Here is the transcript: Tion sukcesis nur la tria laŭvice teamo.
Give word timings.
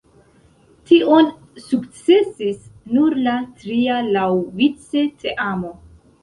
Tion 0.91 1.27
sukcesis 1.65 2.63
nur 2.95 3.17
la 3.27 3.35
tria 3.61 3.99
laŭvice 4.09 5.05
teamo. 5.21 5.73